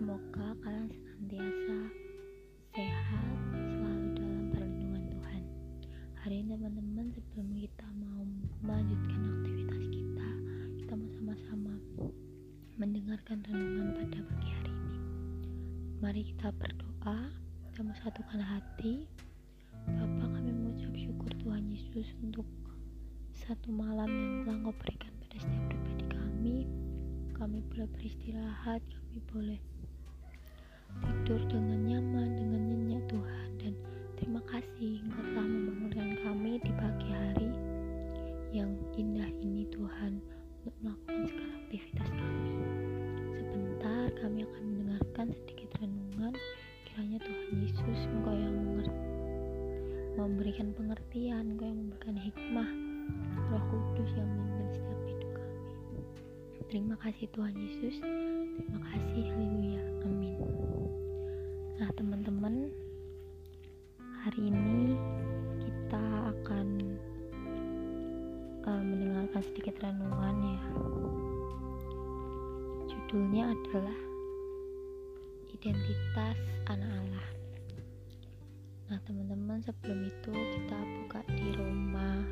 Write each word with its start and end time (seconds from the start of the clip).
Semoga 0.00 0.56
kalian 0.64 0.88
senantiasa 0.88 1.76
sehat 2.72 3.36
selalu 3.52 4.08
dalam 4.16 4.44
perlindungan 4.48 5.04
Tuhan. 5.12 5.42
Hari 6.24 6.36
ini 6.40 6.56
teman-teman 6.56 7.12
sebelum 7.12 7.52
kita 7.52 7.84
mau 8.00 8.24
melanjutkan 8.64 9.20
aktivitas 9.28 9.84
kita, 9.92 10.28
kita 10.80 10.92
mau 10.96 11.10
sama-sama 11.20 11.74
mendengarkan 12.80 13.44
renungan 13.44 13.92
pada 13.92 14.18
pagi 14.24 14.48
hari 14.48 14.72
ini. 14.72 14.96
Mari 16.00 16.20
kita 16.32 16.48
berdoa, 16.48 17.18
kita 17.68 17.80
mau 17.84 17.96
satukan 18.00 18.40
hati. 18.40 19.04
Bapa 19.84 20.24
kami 20.32 20.48
mengucap 20.48 20.96
syukur 20.96 21.28
Tuhan 21.44 21.76
Yesus 21.76 22.08
untuk 22.24 22.48
satu 23.36 23.68
malam 23.68 24.08
yang 24.08 24.48
telah 24.48 24.56
Engkau 24.64 24.74
berikan 24.80 25.12
pada 25.20 25.36
setiap 25.44 25.64
pribadi 25.68 26.04
kami. 26.08 26.56
Kami 27.36 27.60
boleh 27.68 27.88
beristirahat, 27.92 28.80
kami 28.80 29.20
boleh 29.28 29.60
Terima 56.70 56.94
kasih 57.02 57.26
Tuhan 57.34 57.50
Yesus. 57.58 57.98
Terima 57.98 58.78
kasih. 58.94 59.26
Haleluya. 59.26 59.82
Amin. 60.06 60.38
Nah, 61.82 61.90
teman-teman, 61.98 62.70
hari 64.22 64.54
ini 64.54 64.94
kita 65.66 66.30
akan 66.30 66.94
uh, 68.70 68.82
mendengarkan 68.86 69.42
sedikit 69.42 69.82
renungan 69.82 70.36
ya. 70.46 70.62
Judulnya 72.86 73.50
adalah 73.50 73.98
Identitas 75.50 76.38
Anak 76.70 76.86
Allah. 76.86 77.28
Nah, 78.94 78.98
teman-teman, 79.10 79.58
sebelum 79.66 80.06
itu 80.06 80.30
kita 80.30 80.78
buka 80.78 81.18
di 81.34 81.50
Roma 81.50 82.22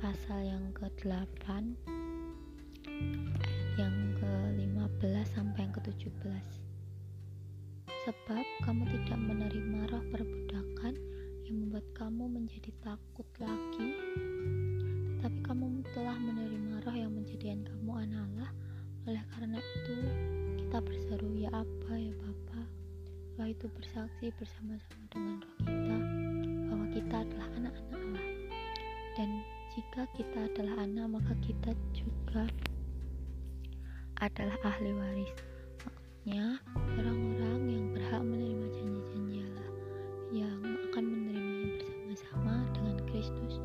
pasal 0.00 0.48
yang 0.48 0.64
ke-8 0.72 2.00
yang 3.80 3.94
ke-15 4.20 5.26
sampai 5.32 5.60
yang 5.66 5.74
ke-17. 5.74 6.46
Sebab 8.02 8.46
kamu 8.66 8.82
tidak 8.90 9.18
menerima 9.18 9.78
roh 9.90 10.04
perbudakan 10.10 10.94
yang 11.46 11.56
membuat 11.62 11.86
kamu 11.94 12.26
menjadi 12.26 12.70
takut 12.82 13.28
lagi 13.38 13.88
tapi 15.22 15.38
kamu 15.46 15.86
telah 15.94 16.18
menerima 16.18 16.82
roh 16.82 16.96
yang 16.98 17.14
menjadikan 17.14 17.62
kamu 17.62 17.94
anak 17.94 18.26
Allah. 18.26 18.50
Oleh 19.06 19.22
karena 19.30 19.58
itu, 19.62 19.94
kita 20.58 20.78
berseru, 20.82 21.30
ya 21.38 21.50
apa 21.54 21.92
ya 21.94 22.10
Bapa? 22.18 22.66
Roh 23.38 23.46
itu 23.46 23.70
bersaksi 23.70 24.34
bersama-sama 24.34 25.06
dengan 25.14 25.38
roh 25.38 25.62
kita 25.62 25.96
bahwa 26.66 26.86
kita 26.90 27.16
adalah 27.22 27.48
anak-anak 27.54 27.98
Allah. 28.02 28.26
Dan 29.14 29.28
jika 29.78 30.02
kita 30.18 30.38
adalah 30.50 30.74
anak, 30.82 31.06
maka 31.06 31.34
kita 31.38 31.70
juga 31.94 32.50
adalah 34.22 34.54
ahli 34.62 34.94
waris. 34.94 35.34
Maksudnya, 35.82 36.62
orang-orang 36.94 37.62
yang 37.66 37.86
berhak 37.90 38.22
menerima 38.22 38.66
janji-janji 38.70 39.36
Allah 39.42 39.70
yang 40.30 40.58
akan 40.62 41.04
menerimanya 41.10 41.82
bersama-sama 41.82 42.54
dengan 42.70 42.96
Kristus 43.10 43.58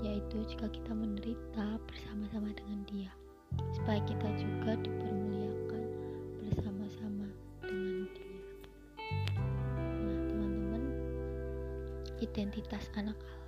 yaitu 0.00 0.40
jika 0.48 0.70
kita 0.72 0.92
menderita 0.96 1.76
bersama-sama 1.84 2.48
dengan 2.56 2.80
Dia, 2.88 3.12
supaya 3.76 4.00
kita 4.08 4.28
juga 4.40 4.80
dipermuliakan 4.80 5.84
bersama-sama 6.40 7.26
dengan 7.60 8.08
Dia. 8.16 8.40
Nah, 9.76 10.18
teman-teman, 10.32 10.82
identitas 12.24 12.88
anak 12.96 13.18
Allah 13.20 13.47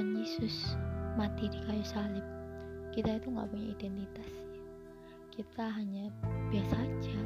Tuhan 0.00 0.16
Yesus 0.16 0.80
mati 1.20 1.44
di 1.52 1.60
kayu 1.68 1.84
salib, 1.84 2.24
kita 2.96 3.20
itu 3.20 3.36
nggak 3.36 3.52
punya 3.52 3.68
identitas. 3.76 4.32
Kita 5.28 5.76
hanya 5.76 6.08
biasa 6.48 6.72
aja. 6.72 7.20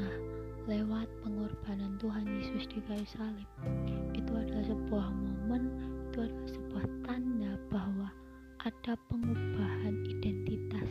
Nah, 0.00 0.16
lewat 0.64 1.12
pengorbanan 1.20 2.00
Tuhan 2.00 2.24
Yesus 2.24 2.72
di 2.72 2.80
kayu 2.88 3.04
salib 3.04 3.44
itu 4.16 4.32
adalah 4.32 4.64
sebuah 4.64 5.12
momen 5.12 5.62
itu 6.08 6.24
adalah 6.24 6.48
sebuah 6.56 6.84
tanda 7.04 7.52
bahwa 7.68 8.08
ada 8.64 8.96
pengubahan 9.12 10.08
identitas 10.08 10.88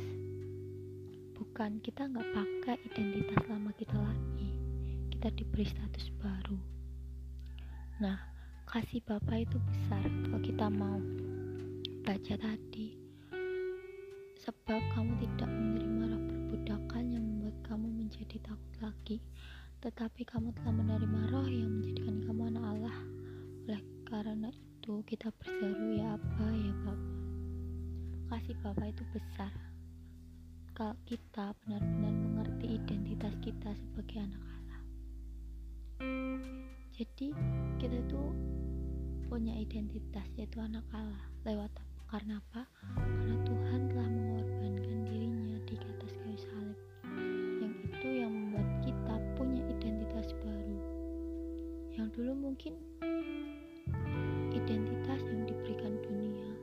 bukan 1.33 1.81
kita 1.81 2.05
nggak 2.05 2.29
pakai 2.37 2.77
identitas 2.93 3.41
lama 3.49 3.73
kita 3.81 3.97
lagi 3.97 4.61
kita 5.09 5.33
diberi 5.41 5.65
status 5.65 6.13
baru 6.21 6.61
nah 7.97 8.32
kasih 8.73 9.05
Bapak 9.05 9.45
itu 9.45 9.61
besar 9.69 10.01
kalau 10.01 10.41
kita 10.41 10.65
mau 10.65 10.97
baca 12.01 12.33
tadi 12.41 12.97
sebab 14.41 14.81
kamu 14.97 15.13
tidak 15.21 15.45
menerima 15.45 16.03
roh 16.09 16.21
perbudakan 16.25 17.03
yang 17.13 17.21
membuat 17.21 17.53
kamu 17.69 17.85
menjadi 18.01 18.41
takut 18.41 18.73
lagi 18.81 19.21
tetapi 19.77 20.25
kamu 20.25 20.57
telah 20.57 20.73
menerima 20.73 21.19
roh 21.29 21.45
yang 21.45 21.69
menjadikan 21.69 22.25
kamu 22.25 22.41
anak 22.49 22.65
Allah. 22.65 22.97
Oleh 23.67 23.81
karena 24.09 24.49
itu 24.49 24.93
kita 25.05 25.29
berseru 25.37 25.87
ya 25.93 26.17
apa 26.17 26.45
ya 26.49 26.73
Bapak. 26.81 26.99
Kasih 28.33 28.57
Bapak 28.65 28.87
itu 28.89 29.03
besar. 29.13 29.53
Kalau 30.73 30.97
kita 31.05 31.53
benar-benar 31.61 32.09
mengerti 32.09 32.81
identitas 32.81 33.37
kita 33.37 33.69
sebagai 33.77 34.17
anak 34.17 34.41
Allah. 34.41 34.81
Jadi 36.95 37.35
kita 37.77 37.95
itu 38.01 38.23
punya 39.33 39.57
identitas 39.57 40.29
yaitu 40.37 40.61
anak 40.61 40.85
Allah. 40.93 41.25
Lewat 41.41 41.73
karena 42.05 42.37
apa? 42.37 42.69
Karena 43.01 43.33
Tuhan 43.41 43.81
telah 43.89 44.05
mengorbankan 44.05 44.99
dirinya 45.09 45.57
di 45.65 45.73
atas 45.73 46.13
kayu 46.21 46.37
salib. 46.37 46.77
Yang 47.57 47.73
itu 47.81 48.07
yang 48.21 48.29
membuat 48.29 48.69
kita 48.85 49.15
punya 49.33 49.65
identitas 49.73 50.37
baru. 50.37 50.77
Yang 51.97 52.07
dulu 52.13 52.31
mungkin 52.45 52.77
identitas 54.53 55.25
yang 55.25 55.49
diberikan 55.49 55.97
dunia. 56.05 56.53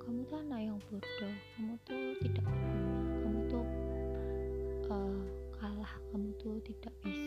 Kamu 0.00 0.24
tuh 0.32 0.40
anak 0.48 0.60
yang 0.64 0.80
bodoh, 0.88 1.34
kamu 1.60 1.76
tuh 1.84 2.00
tidak 2.24 2.44
berguna, 2.48 3.00
kamu 3.20 3.40
tuh 3.52 3.64
uh, 4.88 5.20
kalah, 5.60 5.92
kamu 6.08 6.32
tuh 6.40 6.56
tidak 6.64 6.96
bisa. 7.04 7.17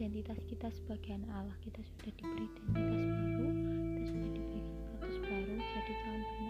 Identitas 0.00 0.40
kita 0.48 0.72
sebagai 0.72 1.12
anak 1.12 1.28
Allah, 1.36 1.56
kita 1.60 1.84
sudah 1.84 2.08
diberi 2.16 2.48
identitas 2.48 2.64
baru, 2.72 3.52
kita 3.52 4.00
sudah 4.08 4.30
diberikan 4.32 4.64
status 4.80 5.16
baru, 5.28 5.54
jadi 5.60 5.92
jangan 5.92 6.22
pernah 6.24 6.49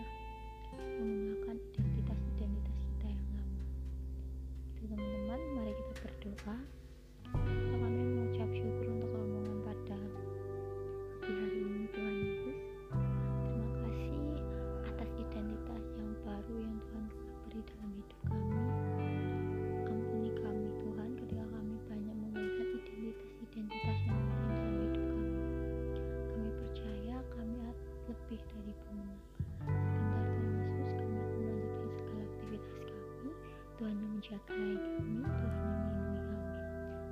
Tuhan 34.00 34.08
yang 34.08 34.16
menjaga 34.16 34.40
kami 34.48 34.72
Tuhan 34.80 35.04
yang 35.12 35.20
melindungi 35.20 35.60
kami. 35.60 36.16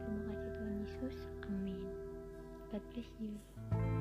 Terima 0.00 0.22
kasih 0.24 0.50
Tuhan 0.56 0.74
Yesus. 0.80 1.16
Amin. 1.44 1.84
God 2.72 2.82
bless 2.96 3.12
you 3.20 3.97